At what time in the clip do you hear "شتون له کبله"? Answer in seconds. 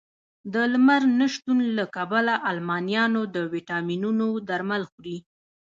1.33-2.33